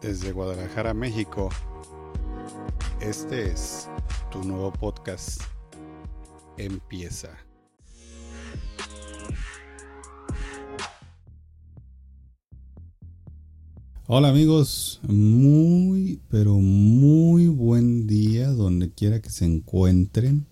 Desde 0.00 0.30
Guadalajara, 0.30 0.94
México, 0.94 1.48
este 3.00 3.50
es 3.50 3.88
tu 4.30 4.44
nuevo 4.44 4.72
podcast. 4.72 5.42
Empieza. 6.56 7.30
Hola 14.06 14.28
amigos, 14.28 15.00
muy 15.02 16.20
pero 16.30 16.54
muy 16.58 17.48
buen 17.48 18.06
día 18.06 18.52
donde 18.52 18.92
quiera 18.92 19.20
que 19.20 19.30
se 19.30 19.46
encuentren. 19.46 20.46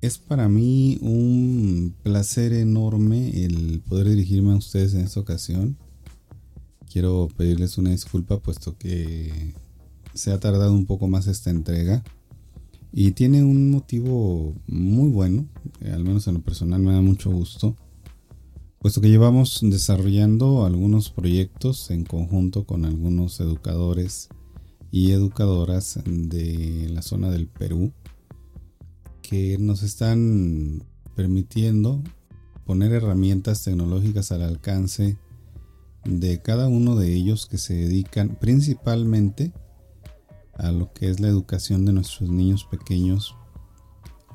Es 0.00 0.18
para 0.18 0.48
mí 0.48 0.98
un 1.00 1.94
placer 2.02 2.52
enorme 2.54 3.44
el 3.44 3.80
poder 3.88 4.08
dirigirme 4.08 4.52
a 4.52 4.56
ustedes 4.56 4.94
en 4.94 5.02
esta 5.02 5.20
ocasión 5.20 5.78
quiero 6.98 7.28
pedirles 7.36 7.78
una 7.78 7.90
disculpa 7.90 8.40
puesto 8.40 8.76
que 8.76 9.54
se 10.14 10.32
ha 10.32 10.40
tardado 10.40 10.72
un 10.72 10.84
poco 10.84 11.06
más 11.06 11.28
esta 11.28 11.48
entrega. 11.48 12.02
Y 12.92 13.12
tiene 13.12 13.44
un 13.44 13.70
motivo 13.70 14.52
muy 14.66 15.08
bueno, 15.08 15.46
al 15.80 16.02
menos 16.02 16.26
en 16.26 16.34
lo 16.34 16.40
personal 16.40 16.82
me 16.82 16.92
da 16.92 17.00
mucho 17.00 17.30
gusto, 17.30 17.76
puesto 18.80 19.00
que 19.00 19.10
llevamos 19.10 19.60
desarrollando 19.62 20.66
algunos 20.66 21.10
proyectos 21.10 21.92
en 21.92 22.02
conjunto 22.02 22.64
con 22.64 22.84
algunos 22.84 23.38
educadores 23.38 24.28
y 24.90 25.12
educadoras 25.12 26.00
de 26.04 26.88
la 26.92 27.02
zona 27.02 27.30
del 27.30 27.46
Perú 27.46 27.92
que 29.22 29.56
nos 29.60 29.84
están 29.84 30.82
permitiendo 31.14 32.02
poner 32.66 32.90
herramientas 32.90 33.62
tecnológicas 33.62 34.32
al 34.32 34.42
alcance 34.42 35.16
de 36.04 36.40
cada 36.40 36.68
uno 36.68 36.96
de 36.96 37.12
ellos 37.12 37.46
que 37.46 37.58
se 37.58 37.74
dedican 37.74 38.36
principalmente 38.40 39.52
a 40.54 40.72
lo 40.72 40.92
que 40.92 41.08
es 41.08 41.20
la 41.20 41.28
educación 41.28 41.84
de 41.84 41.92
nuestros 41.92 42.30
niños 42.30 42.64
pequeños 42.64 43.36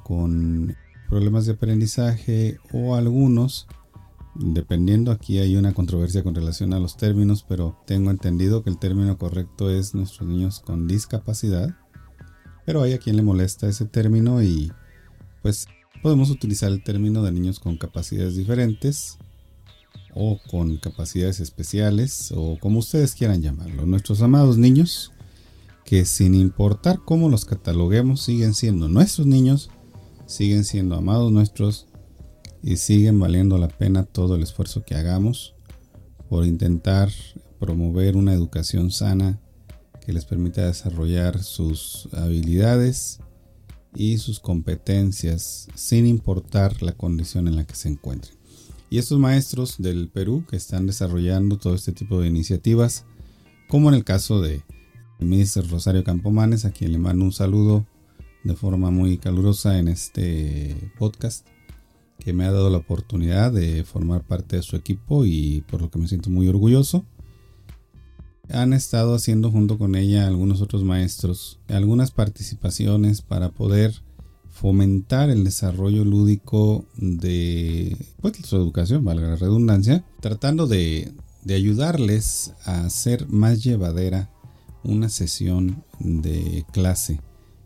con 0.03 0.75
problemas 1.09 1.45
de 1.45 1.53
aprendizaje 1.53 2.59
o 2.71 2.95
algunos, 2.95 3.67
dependiendo 4.35 5.11
aquí 5.11 5.39
hay 5.39 5.55
una 5.55 5.73
controversia 5.73 6.23
con 6.23 6.33
relación 6.33 6.73
a 6.73 6.79
los 6.79 6.97
términos, 6.97 7.45
pero 7.47 7.77
tengo 7.85 8.09
entendido 8.09 8.63
que 8.63 8.69
el 8.69 8.79
término 8.79 9.17
correcto 9.17 9.69
es 9.69 9.93
nuestros 9.93 10.27
niños 10.27 10.59
con 10.59 10.87
discapacidad, 10.87 11.75
pero 12.65 12.81
hay 12.81 12.93
a 12.93 12.99
quien 12.99 13.15
le 13.15 13.21
molesta 13.21 13.67
ese 13.67 13.85
término 13.85 14.41
y 14.41 14.71
pues 15.41 15.67
podemos 16.01 16.29
utilizar 16.29 16.71
el 16.71 16.83
término 16.83 17.21
de 17.21 17.31
niños 17.31 17.59
con 17.59 17.77
capacidades 17.77 18.35
diferentes 18.35 19.17
o 20.13 20.39
con 20.49 20.77
capacidades 20.77 21.39
especiales 21.39 22.31
o 22.35 22.57
como 22.59 22.79
ustedes 22.79 23.15
quieran 23.15 23.41
llamarlo. 23.41 23.85
Nuestros 23.85 24.21
amados 24.21 24.57
niños 24.57 25.11
que 25.85 26.05
sin 26.05 26.33
importar 26.33 27.01
cómo 27.03 27.29
los 27.29 27.45
cataloguemos 27.45 28.21
siguen 28.21 28.53
siendo 28.53 28.87
nuestros 28.87 29.27
niños, 29.27 29.69
siguen 30.25 30.63
siendo 30.63 30.95
amados 30.95 31.31
nuestros 31.31 31.87
y 32.61 32.77
siguen 32.77 33.19
valiendo 33.19 33.57
la 33.57 33.67
pena 33.67 34.03
todo 34.03 34.35
el 34.35 34.43
esfuerzo 34.43 34.83
que 34.85 34.95
hagamos 34.95 35.55
por 36.29 36.45
intentar 36.45 37.11
promover 37.59 38.15
una 38.15 38.33
educación 38.33 38.91
sana 38.91 39.39
que 40.05 40.13
les 40.13 40.25
permita 40.25 40.65
desarrollar 40.65 41.43
sus 41.43 42.09
habilidades 42.13 43.19
y 43.95 44.17
sus 44.17 44.39
competencias 44.39 45.67
sin 45.75 46.05
importar 46.05 46.81
la 46.81 46.93
condición 46.93 47.47
en 47.47 47.55
la 47.55 47.65
que 47.65 47.75
se 47.75 47.89
encuentren. 47.89 48.42
Y 48.93 48.99
estos 48.99 49.17
maestros 49.17 49.77
del 49.79 50.07
Perú 50.07 50.45
que 50.47 50.55
están 50.55 50.85
desarrollando 50.85 51.57
todo 51.57 51.73
este 51.73 51.93
tipo 51.93 52.21
de 52.21 52.27
iniciativas, 52.27 53.05
como 53.67 53.89
en 53.89 53.95
el 53.95 54.03
caso 54.03 54.39
de 54.39 54.61
Mr. 55.17 55.67
Rosario 55.67 56.03
Campomanes, 56.03 56.63
a 56.63 56.69
quien 56.69 56.91
le 56.91 56.99
mando 56.99 57.25
un 57.25 57.31
saludo 57.31 57.87
de 58.43 58.53
forma 58.55 58.91
muy 58.91 59.17
calurosa 59.17 59.79
en 59.79 59.87
este 59.87 60.91
podcast, 60.99 61.47
que 62.19 62.33
me 62.33 62.45
ha 62.45 62.51
dado 62.51 62.69
la 62.69 62.77
oportunidad 62.77 63.51
de 63.51 63.83
formar 63.83 64.21
parte 64.21 64.57
de 64.57 64.61
su 64.61 64.75
equipo 64.75 65.25
y 65.25 65.63
por 65.67 65.81
lo 65.81 65.89
que 65.89 65.97
me 65.97 66.07
siento 66.07 66.29
muy 66.29 66.47
orgulloso. 66.47 67.03
Han 68.49 68.73
estado 68.73 69.15
haciendo 69.15 69.49
junto 69.49 69.79
con 69.79 69.95
ella 69.95 70.27
algunos 70.27 70.61
otros 70.61 70.83
maestros 70.83 71.59
algunas 71.67 72.11
participaciones 72.11 73.23
para 73.23 73.49
poder 73.49 74.03
fomentar 74.53 75.31
el 75.31 75.43
desarrollo 75.43 76.05
lúdico 76.05 76.85
de 76.95 77.97
pues, 78.21 78.37
su 78.43 78.55
educación, 78.55 79.03
valga 79.03 79.29
la 79.29 79.35
redundancia, 79.35 80.05
tratando 80.21 80.67
de, 80.67 81.11
de 81.43 81.55
ayudarles 81.55 82.53
a 82.63 82.85
hacer 82.85 83.27
más 83.27 83.63
llevadera 83.63 84.29
una 84.83 85.09
sesión 85.09 85.83
de 85.99 86.65
clase 86.71 87.19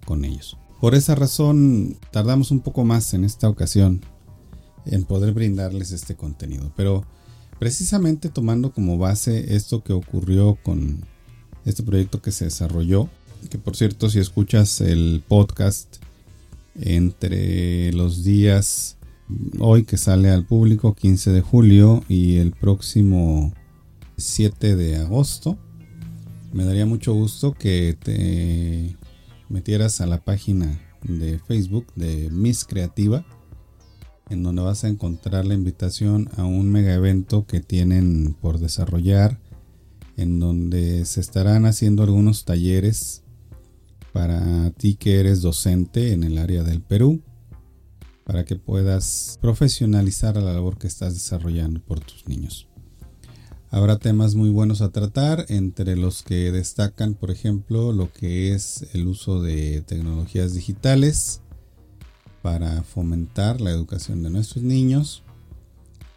con 0.06 0.24
ellos. 0.24 0.58
Por 0.80 0.96
esa 0.96 1.14
razón 1.14 1.98
tardamos 2.12 2.52
un 2.52 2.62
poco 2.62 2.86
más 2.86 3.14
en 3.14 3.26
esta 3.26 3.50
ocasión 3.50 4.02
en 4.86 5.04
poder 5.04 5.34
brindarles 5.34 5.92
este 5.92 6.16
contenido, 6.16 6.72
pero 6.78 7.06
precisamente 7.60 8.30
tomando 8.30 8.72
como 8.72 8.98
base 8.98 9.56
esto 9.56 9.84
que 9.84 9.92
ocurrió 9.92 10.58
con 10.64 11.04
este 11.66 11.84
proyecto 11.84 12.22
que 12.22 12.32
se 12.32 12.46
desarrolló, 12.46 13.10
que 13.50 13.58
por 13.58 13.76
cierto 13.76 14.10
si 14.10 14.20
escuchas 14.20 14.80
el 14.80 15.22
podcast 15.28 15.98
entre 16.80 17.92
los 17.94 18.24
días 18.24 18.98
hoy 19.60 19.84
que 19.84 19.98
sale 19.98 20.30
al 20.30 20.46
público 20.46 20.94
15 20.94 21.32
de 21.32 21.42
julio 21.42 22.04
y 22.08 22.38
el 22.38 22.52
próximo 22.52 23.54
7 24.18 24.76
de 24.76 24.98
agosto. 24.98 25.58
Me 26.54 26.64
daría 26.64 26.86
mucho 26.86 27.14
gusto 27.14 27.54
que 27.54 27.98
te 28.02 28.96
metieras 29.50 30.02
a 30.02 30.08
la 30.08 30.24
página 30.24 30.80
de 31.04 31.40
Facebook 31.40 31.86
de 31.96 32.30
Miss 32.32 32.66
Creativa, 32.66 33.26
en 34.30 34.44
donde 34.44 34.62
vas 34.62 34.84
a 34.84 34.90
encontrar 34.90 35.46
la 35.46 35.54
invitación 35.54 36.30
a 36.38 36.46
un 36.46 36.72
mega 36.72 36.94
evento 36.94 37.46
que 37.46 37.60
tienen 37.60 38.36
por 38.42 38.60
desarrollar, 38.60 39.40
en 40.16 40.40
donde 40.40 41.06
se 41.06 41.22
estarán 41.22 41.66
haciendo 41.66 42.04
algunos 42.04 42.46
talleres 42.46 43.24
para 44.18 44.72
ti 44.72 44.96
que 44.96 45.20
eres 45.20 45.44
docente 45.44 46.12
en 46.12 46.24
el 46.24 46.40
área 46.40 46.64
del 46.64 46.82
Perú, 46.82 47.22
para 48.24 48.46
que 48.46 48.56
puedas 48.56 49.38
profesionalizar 49.44 50.36
la 50.38 50.54
labor 50.54 50.80
que 50.80 50.88
estás 50.88 51.14
desarrollando 51.14 51.80
por 51.82 52.00
tus 52.00 52.28
niños. 52.28 52.68
Habrá 53.70 54.00
temas 54.00 54.34
muy 54.34 54.50
buenos 54.50 54.82
a 54.82 54.90
tratar, 54.90 55.46
entre 55.50 55.96
los 55.96 56.24
que 56.24 56.52
destacan, 56.52 57.14
por 57.14 57.30
ejemplo, 57.30 57.94
lo 57.94 58.12
que 58.12 58.56
es 58.56 58.88
el 58.94 59.06
uso 59.06 59.40
de 59.40 59.82
tecnologías 59.82 60.56
digitales 60.56 61.42
para 62.42 62.82
fomentar 62.82 63.62
la 63.62 63.70
educación 63.70 64.24
de 64.24 64.32
nuestros 64.32 64.64
niños, 64.64 65.22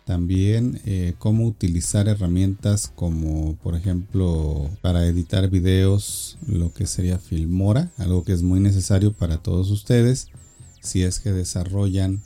también 0.05 0.81
eh, 0.85 1.15
cómo 1.19 1.47
utilizar 1.47 2.09
herramientas 2.09 2.93
como 2.95 3.57
por 3.63 3.77
ejemplo 3.77 4.71
para 4.81 5.07
editar 5.07 5.49
videos 5.49 6.39
lo 6.47 6.73
que 6.73 6.87
sería 6.87 7.19
Filmora, 7.19 7.91
algo 7.97 8.25
que 8.25 8.33
es 8.33 8.43
muy 8.43 8.61
necesario 8.61 9.13
para 9.13 9.39
todos 9.39 9.71
ustedes 9.71 10.29
si 10.81 11.03
es 11.03 11.21
que 11.21 11.33
desarrollan 11.33 12.23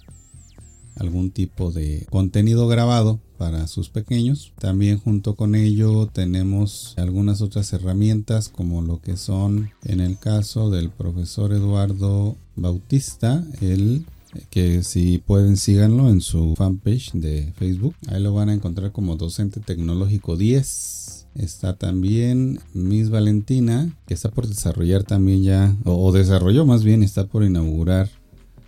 algún 0.96 1.30
tipo 1.30 1.72
de 1.72 2.06
contenido 2.10 2.68
grabado 2.68 3.20
para 3.36 3.66
sus 3.66 3.88
pequeños. 3.88 4.52
También 4.58 4.98
junto 4.98 5.34
con 5.34 5.54
ello 5.54 6.06
tenemos 6.06 6.94
algunas 6.96 7.40
otras 7.40 7.72
herramientas 7.72 8.48
como 8.48 8.82
lo 8.82 9.00
que 9.00 9.16
son 9.16 9.70
en 9.84 10.00
el 10.00 10.18
caso 10.18 10.70
del 10.70 10.90
profesor 10.90 11.52
Eduardo 11.52 12.36
Bautista, 12.56 13.44
el 13.60 14.06
que 14.50 14.82
si 14.82 15.18
pueden 15.18 15.56
síganlo 15.56 16.08
en 16.08 16.20
su 16.20 16.54
fanpage 16.56 17.12
de 17.12 17.52
Facebook. 17.56 17.94
Ahí 18.08 18.22
lo 18.22 18.34
van 18.34 18.48
a 18.48 18.54
encontrar 18.54 18.92
como 18.92 19.16
docente 19.16 19.60
tecnológico 19.60 20.36
10. 20.36 21.26
Está 21.34 21.76
también 21.76 22.60
Miss 22.75 23.10
Valentina, 23.10 23.96
que 24.06 24.14
está 24.14 24.31
por 24.31 24.46
desarrollar 24.46 25.02
también 25.02 25.42
ya, 25.42 25.76
o, 25.84 26.12
desarrolló 26.12 26.64
más 26.64 26.84
bien, 26.84 27.02
está 27.02 27.26
por 27.26 27.42
inaugurar 27.42 28.08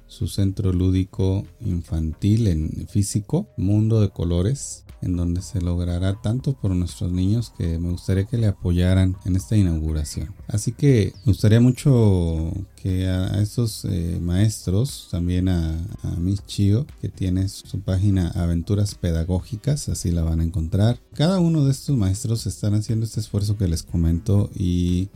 su 0.09 0.27
centro 0.27 0.73
lúdico 0.73 1.45
infantil 1.61 2.49
en 2.49 2.89
físico, 2.89 3.49
Mundo 3.57 4.01
de 4.01 4.11
Colores, 4.11 4.86
en 5.03 5.17
donde 5.17 5.43
se 5.43 5.61
logrará 5.61 6.21
tanto 6.21 6.55
por 6.55 6.71
nuestros 6.73 7.13
niños 7.13 7.53
que 7.57 7.79
me 7.79 7.91
gustaría 7.91 8.25
que 8.25 8.39
le 8.39 8.47
apoyaran 8.47 9.17
en 9.25 9.37
esta 9.37 9.57
inauguración. 9.57 10.35
Así 10.49 10.73
que 10.73 11.13
me 11.25 11.33
gustaría 11.33 11.61
mucho 11.61 12.53
que 12.77 13.07
a, 13.07 13.41
estos 13.41 13.85
eh, 13.85 14.19
maestros, 14.21 15.09
también 15.11 15.49
a, 15.49 15.77
a 16.03 16.11
Miss 16.19 16.43
que 16.47 17.09
tiene 17.09 17.49
su 17.49 17.81
página 17.81 18.29
Aventuras 18.29 18.95
Pedagógicas, 18.95 19.89
así 19.89 20.11
la 20.11 20.23
van 20.23 20.41
a 20.41 20.45
encontrar. 20.45 20.99
Cada 21.15 21.41
uno 21.41 21.65
de 21.65 21.73
estos 21.73 21.97
maestros 21.97 22.47
están 22.47 22.75
haciendo 22.75 23.05
este 23.05 23.21
esfuerzo 23.21 23.57
que 23.57 23.69
les 23.69 23.83
comento 23.83 24.51
y 24.55 25.09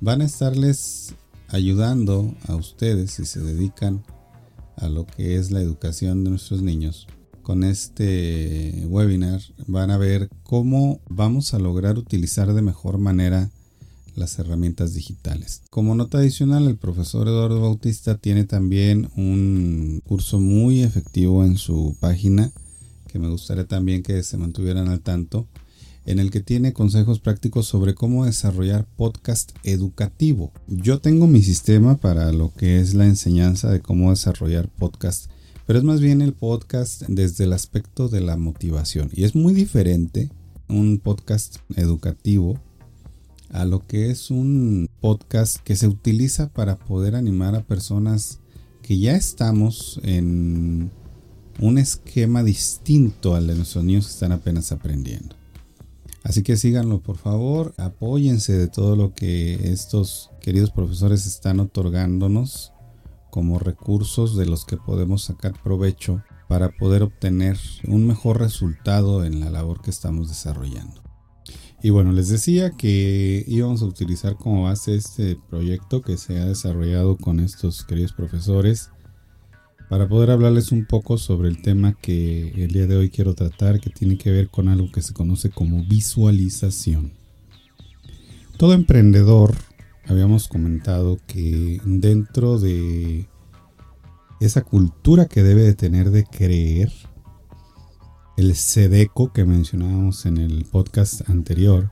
van 0.00 0.20
a 0.20 0.24
estarles 0.26 1.14
ayudando 1.48 2.34
a 2.48 2.56
ustedes 2.56 3.12
si 3.12 3.24
se 3.24 3.40
dedican 3.40 4.04
a 4.76 4.88
lo 4.88 5.06
que 5.06 5.36
es 5.36 5.50
la 5.50 5.60
educación 5.60 6.24
de 6.24 6.30
nuestros 6.30 6.60
niños 6.60 7.06
con 7.46 7.62
este 7.62 8.82
webinar 8.88 9.40
van 9.68 9.92
a 9.92 9.98
ver 9.98 10.28
cómo 10.42 10.98
vamos 11.08 11.54
a 11.54 11.60
lograr 11.60 11.96
utilizar 11.96 12.52
de 12.52 12.60
mejor 12.60 12.98
manera 12.98 13.50
las 14.16 14.40
herramientas 14.40 14.94
digitales. 14.94 15.62
Como 15.70 15.94
nota 15.94 16.18
adicional, 16.18 16.66
el 16.66 16.76
profesor 16.76 17.28
Eduardo 17.28 17.60
Bautista 17.60 18.18
tiene 18.18 18.42
también 18.42 19.10
un 19.14 20.02
curso 20.08 20.40
muy 20.40 20.82
efectivo 20.82 21.44
en 21.44 21.56
su 21.56 21.96
página 22.00 22.50
que 23.06 23.20
me 23.20 23.28
gustaría 23.28 23.64
también 23.64 24.02
que 24.02 24.24
se 24.24 24.36
mantuvieran 24.38 24.88
al 24.88 24.98
tanto, 24.98 25.46
en 26.04 26.18
el 26.18 26.32
que 26.32 26.40
tiene 26.40 26.72
consejos 26.72 27.20
prácticos 27.20 27.68
sobre 27.68 27.94
cómo 27.94 28.24
desarrollar 28.24 28.88
podcast 28.96 29.52
educativo. 29.62 30.50
Yo 30.66 30.98
tengo 30.98 31.28
mi 31.28 31.44
sistema 31.44 31.96
para 31.96 32.32
lo 32.32 32.52
que 32.54 32.80
es 32.80 32.94
la 32.94 33.06
enseñanza 33.06 33.70
de 33.70 33.78
cómo 33.78 34.10
desarrollar 34.10 34.68
podcast, 34.68 35.30
pero 35.66 35.80
es 35.80 35.84
más 35.84 36.00
bien 36.00 36.22
el 36.22 36.32
podcast 36.32 37.02
desde 37.08 37.44
el 37.44 37.52
aspecto 37.52 38.08
de 38.08 38.20
la 38.20 38.36
motivación. 38.36 39.10
Y 39.12 39.24
es 39.24 39.34
muy 39.34 39.52
diferente 39.52 40.30
un 40.68 40.98
podcast 40.98 41.56
educativo 41.74 42.60
a 43.50 43.64
lo 43.64 43.84
que 43.86 44.10
es 44.10 44.30
un 44.30 44.88
podcast 45.00 45.58
que 45.58 45.76
se 45.76 45.88
utiliza 45.88 46.48
para 46.48 46.78
poder 46.78 47.16
animar 47.16 47.54
a 47.56 47.64
personas 47.64 48.38
que 48.82 48.98
ya 48.98 49.16
estamos 49.16 50.00
en 50.04 50.90
un 51.60 51.78
esquema 51.78 52.44
distinto 52.44 53.34
al 53.34 53.48
de 53.48 53.56
nuestros 53.56 53.84
niños 53.84 54.06
que 54.06 54.12
están 54.12 54.32
apenas 54.32 54.70
aprendiendo. 54.70 55.34
Así 56.22 56.42
que 56.42 56.56
síganlo 56.56 57.00
por 57.00 57.16
favor, 57.16 57.74
apóyense 57.76 58.52
de 58.52 58.68
todo 58.68 58.94
lo 58.94 59.14
que 59.14 59.72
estos 59.72 60.30
queridos 60.40 60.70
profesores 60.70 61.26
están 61.26 61.60
otorgándonos 61.60 62.72
como 63.36 63.58
recursos 63.58 64.34
de 64.34 64.46
los 64.46 64.64
que 64.64 64.78
podemos 64.78 65.24
sacar 65.24 65.52
provecho 65.62 66.22
para 66.48 66.70
poder 66.70 67.02
obtener 67.02 67.58
un 67.86 68.06
mejor 68.06 68.40
resultado 68.40 69.26
en 69.26 69.40
la 69.40 69.50
labor 69.50 69.82
que 69.82 69.90
estamos 69.90 70.30
desarrollando. 70.30 71.02
Y 71.82 71.90
bueno, 71.90 72.12
les 72.12 72.30
decía 72.30 72.70
que 72.70 73.44
íbamos 73.46 73.82
a 73.82 73.84
utilizar 73.84 74.36
como 74.36 74.62
base 74.62 74.94
este 74.94 75.38
proyecto 75.50 76.00
que 76.00 76.16
se 76.16 76.40
ha 76.40 76.46
desarrollado 76.46 77.18
con 77.18 77.38
estos 77.38 77.84
queridos 77.84 78.14
profesores 78.14 78.88
para 79.90 80.08
poder 80.08 80.30
hablarles 80.30 80.72
un 80.72 80.86
poco 80.86 81.18
sobre 81.18 81.50
el 81.50 81.60
tema 81.60 81.92
que 81.92 82.64
el 82.64 82.72
día 82.72 82.86
de 82.86 82.96
hoy 82.96 83.10
quiero 83.10 83.34
tratar, 83.34 83.80
que 83.80 83.90
tiene 83.90 84.16
que 84.16 84.30
ver 84.30 84.48
con 84.48 84.68
algo 84.68 84.90
que 84.90 85.02
se 85.02 85.12
conoce 85.12 85.50
como 85.50 85.84
visualización. 85.84 87.12
Todo 88.56 88.72
emprendedor, 88.72 89.54
habíamos 90.08 90.48
comentado 90.48 91.18
que 91.26 91.80
dentro 91.84 92.58
de 92.58 93.28
esa 94.40 94.62
cultura 94.62 95.26
que 95.26 95.42
debe 95.42 95.62
de 95.62 95.74
tener 95.74 96.10
de 96.10 96.24
creer, 96.24 96.92
el 98.36 98.54
SEDECO 98.54 99.32
que 99.32 99.44
mencionábamos 99.44 100.26
en 100.26 100.36
el 100.38 100.64
podcast 100.66 101.28
anterior, 101.28 101.90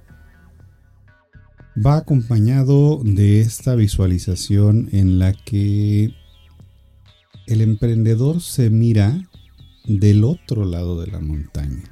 va 1.75 1.97
acompañado 1.97 3.01
de 3.03 3.41
esta 3.41 3.75
visualización 3.75 4.89
en 4.93 5.19
la 5.19 5.33
que 5.33 6.15
el 7.47 7.61
emprendedor 7.61 8.41
se 8.41 8.71
mira 8.71 9.29
del 9.87 10.25
otro 10.25 10.65
lado 10.65 11.01
de 11.01 11.09
la 11.09 11.21
montaña. 11.21 11.83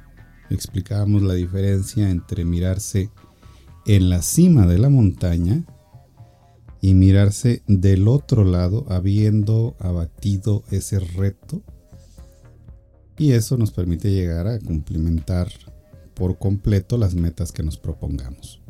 Explicábamos 0.49 1.23
la 1.23 1.33
diferencia 1.33 2.09
entre 2.09 2.45
mirarse 2.45 3.09
en 3.85 4.09
la 4.09 4.21
cima 4.21 4.65
de 4.65 4.77
la 4.77 4.89
montaña 4.89 5.63
y 6.83 6.95
mirarse 6.95 7.63
del 7.65 8.09
otro 8.09 8.43
lado 8.43 8.85
habiendo 8.89 9.77
abatido 9.79 10.65
ese 10.69 10.99
reto 10.99 11.61
y 13.17 13.31
eso 13.31 13.55
nos 13.55 13.71
permite 13.71 14.11
llegar 14.11 14.47
a 14.47 14.59
cumplimentar 14.59 15.47
por 16.13 16.37
completo 16.37 16.97
las 16.97 17.15
metas 17.15 17.53
que 17.53 17.63
nos 17.63 17.77
propongamos. 17.77 18.61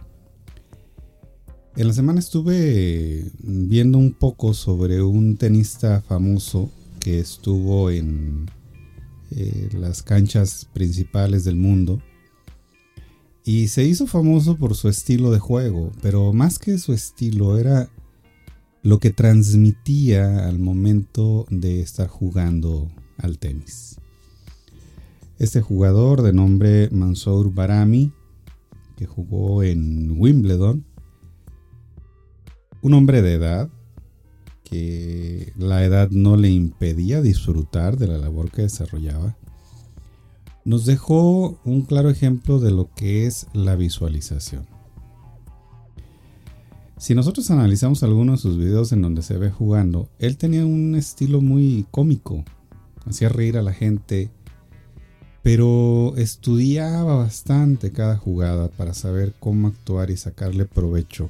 En 1.75 1.87
la 1.87 1.93
semana 1.93 2.19
estuve 2.19 3.31
viendo 3.39 3.97
un 3.97 4.13
poco 4.13 4.53
sobre 4.53 5.01
un 5.01 5.35
tenista 5.37 6.03
famoso 6.03 6.69
que 6.99 7.19
estuvo 7.19 7.89
en 7.89 8.45
eh, 9.31 9.69
las 9.73 10.03
canchas 10.03 10.69
principales 10.71 11.45
del 11.45 11.55
mundo 11.55 11.99
y 13.43 13.69
se 13.69 13.85
hizo 13.85 14.05
famoso 14.05 14.55
por 14.55 14.75
su 14.75 14.87
estilo 14.87 15.31
de 15.31 15.39
juego, 15.39 15.91
pero 16.03 16.31
más 16.31 16.59
que 16.59 16.77
su 16.77 16.93
estilo 16.93 17.57
era 17.57 17.89
lo 18.83 18.99
que 18.99 19.11
transmitía 19.11 20.45
al 20.45 20.59
momento 20.59 21.45
de 21.49 21.79
estar 21.79 22.09
jugando 22.09 22.91
al 23.17 23.39
tenis. 23.39 23.95
Este 25.39 25.61
jugador 25.61 26.21
de 26.21 26.33
nombre 26.33 26.89
Mansour 26.91 27.53
Barami, 27.53 28.11
que 28.97 29.05
jugó 29.05 29.63
en 29.63 30.19
Wimbledon, 30.19 30.83
un 32.81 32.93
hombre 32.93 33.21
de 33.21 33.33
edad, 33.35 33.69
que 34.65 35.53
la 35.57 35.85
edad 35.85 36.09
no 36.11 36.35
le 36.35 36.49
impedía 36.49 37.21
disfrutar 37.21 37.97
de 37.97 38.07
la 38.07 38.17
labor 38.17 38.51
que 38.51 38.63
desarrollaba, 38.63 39.37
nos 40.65 40.85
dejó 40.85 41.57
un 41.63 41.83
claro 41.83 42.09
ejemplo 42.09 42.59
de 42.59 42.71
lo 42.71 42.93
que 42.93 43.27
es 43.27 43.47
la 43.53 43.77
visualización. 43.77 44.72
Si 47.03 47.13
nosotros 47.15 47.51
analizamos 47.51 48.01
algunos 48.01 48.39
de 48.39 48.49
sus 48.49 48.57
videos 48.57 48.93
en 48.93 49.01
donde 49.01 49.23
se 49.23 49.37
ve 49.37 49.51
jugando, 49.51 50.07
él 50.19 50.37
tenía 50.37 50.65
un 50.65 50.95
estilo 50.95 51.41
muy 51.41 51.85
cómico, 51.91 52.45
hacía 53.05 53.27
reír 53.27 53.57
a 53.57 53.61
la 53.61 53.73
gente, 53.73 54.31
pero 55.41 56.13
estudiaba 56.15 57.15
bastante 57.15 57.91
cada 57.91 58.15
jugada 58.15 58.69
para 58.69 58.93
saber 58.93 59.33
cómo 59.41 59.67
actuar 59.67 60.11
y 60.11 60.15
sacarle 60.15 60.63
provecho 60.63 61.29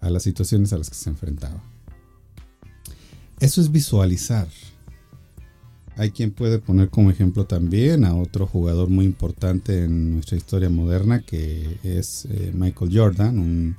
a 0.00 0.10
las 0.10 0.22
situaciones 0.22 0.72
a 0.72 0.78
las 0.78 0.90
que 0.90 0.94
se 0.94 1.10
enfrentaba. 1.10 1.60
Eso 3.40 3.60
es 3.60 3.72
visualizar. 3.72 4.46
Hay 5.96 6.12
quien 6.12 6.30
puede 6.30 6.60
poner 6.60 6.90
como 6.90 7.10
ejemplo 7.10 7.46
también 7.46 8.04
a 8.04 8.14
otro 8.14 8.46
jugador 8.46 8.90
muy 8.90 9.06
importante 9.06 9.82
en 9.82 10.12
nuestra 10.12 10.36
historia 10.36 10.70
moderna 10.70 11.22
que 11.22 11.78
es 11.82 12.26
eh, 12.26 12.52
Michael 12.54 12.96
Jordan, 12.96 13.40
un 13.40 13.76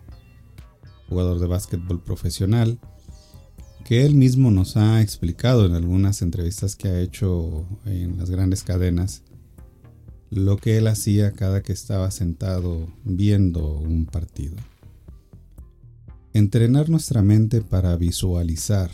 jugador 1.10 1.40
de 1.40 1.48
básquetbol 1.48 2.02
profesional, 2.02 2.80
que 3.84 4.06
él 4.06 4.16
mismo 4.16 4.52
nos 4.52 4.78
ha 4.78 5.02
explicado 5.02 5.66
en 5.66 5.74
algunas 5.74 6.22
entrevistas 6.22 6.76
que 6.76 6.88
ha 6.88 7.02
hecho 7.02 7.66
en 7.86 8.18
las 8.18 8.30
grandes 8.30 8.64
cadenas 8.64 9.24
lo 10.32 10.58
que 10.58 10.78
él 10.78 10.88
hacía 10.88 11.32
cada 11.32 11.62
que 11.62 11.72
estaba 11.72 12.10
sentado 12.12 12.88
viendo 13.04 13.78
un 13.78 14.06
partido. 14.06 14.56
Entrenar 16.34 16.90
nuestra 16.90 17.22
mente 17.22 17.62
para 17.62 17.96
visualizar 17.96 18.92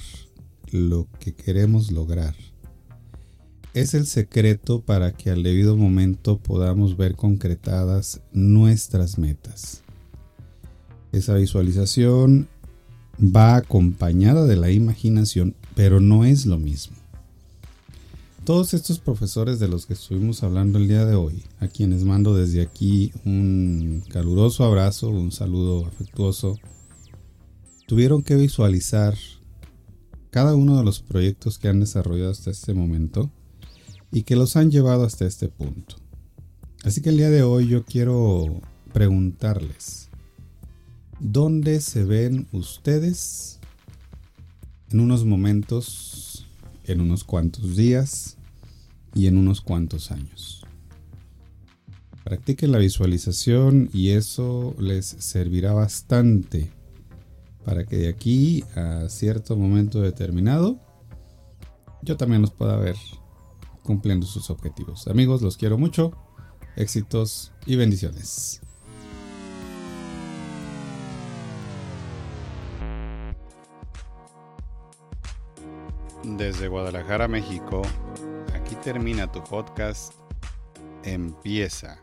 lo 0.71 1.07
que 1.19 1.33
queremos 1.33 1.91
lograr 1.91 2.35
es 3.74 3.93
el 3.93 4.05
secreto 4.05 4.81
para 4.81 5.13
que 5.13 5.29
al 5.29 5.43
debido 5.43 5.77
momento 5.77 6.38
podamos 6.38 6.97
ver 6.97 7.15
concretadas 7.15 8.21
nuestras 8.33 9.17
metas. 9.17 9.81
Esa 11.11 11.35
visualización 11.35 12.47
va 13.19 13.55
acompañada 13.55 14.45
de 14.45 14.55
la 14.55 14.71
imaginación, 14.71 15.55
pero 15.75 15.99
no 15.99 16.25
es 16.25 16.45
lo 16.45 16.57
mismo. 16.57 16.95
Todos 18.43 18.73
estos 18.73 18.99
profesores 18.99 19.59
de 19.59 19.67
los 19.67 19.85
que 19.85 19.93
estuvimos 19.93 20.41
hablando 20.41 20.79
el 20.79 20.87
día 20.87 21.05
de 21.05 21.15
hoy, 21.15 21.43
a 21.59 21.67
quienes 21.67 22.03
mando 22.03 22.35
desde 22.35 22.61
aquí 22.61 23.11
un 23.23 24.03
caluroso 24.09 24.63
abrazo, 24.63 25.09
un 25.09 25.31
saludo 25.31 25.85
afectuoso, 25.85 26.57
tuvieron 27.85 28.23
que 28.23 28.35
visualizar 28.35 29.15
cada 30.31 30.55
uno 30.55 30.77
de 30.77 30.83
los 30.83 31.01
proyectos 31.01 31.59
que 31.59 31.67
han 31.67 31.81
desarrollado 31.81 32.31
hasta 32.31 32.49
este 32.49 32.73
momento 32.73 33.29
y 34.11 34.23
que 34.23 34.35
los 34.35 34.55
han 34.55 34.71
llevado 34.71 35.03
hasta 35.03 35.25
este 35.25 35.47
punto. 35.47 35.97
Así 36.83 37.01
que 37.01 37.09
el 37.09 37.17
día 37.17 37.29
de 37.29 37.43
hoy 37.43 37.67
yo 37.67 37.85
quiero 37.85 38.61
preguntarles, 38.91 40.09
¿Dónde 41.23 41.81
se 41.81 42.03
ven 42.03 42.47
ustedes 42.51 43.59
en 44.89 45.01
unos 45.01 45.23
momentos, 45.23 46.47
en 46.85 46.99
unos 46.99 47.23
cuantos 47.23 47.75
días 47.75 48.37
y 49.13 49.27
en 49.27 49.37
unos 49.37 49.61
cuantos 49.61 50.09
años? 50.09 50.65
Practiquen 52.23 52.71
la 52.71 52.79
visualización 52.79 53.91
y 53.93 54.09
eso 54.09 54.75
les 54.79 55.05
servirá 55.05 55.73
bastante 55.73 56.71
para 57.63 57.85
que 57.85 57.97
de 57.97 58.09
aquí 58.09 58.63
a 58.75 59.07
cierto 59.07 59.55
momento 59.55 60.01
determinado 60.01 60.79
yo 62.01 62.17
también 62.17 62.41
los 62.41 62.51
pueda 62.51 62.77
ver 62.77 62.95
cumpliendo 63.83 64.25
sus 64.25 64.49
objetivos. 64.49 65.07
Amigos, 65.07 65.43
los 65.43 65.55
quiero 65.55 65.77
mucho. 65.77 66.13
Éxitos 66.75 67.51
y 67.67 67.75
bendiciones. 67.75 68.61
Desde 76.38 76.69
Guadalajara, 76.69 77.27
México, 77.27 77.81
aquí 78.55 78.75
termina 78.75 79.29
tu 79.31 79.43
podcast, 79.43 80.13
empieza 81.03 82.01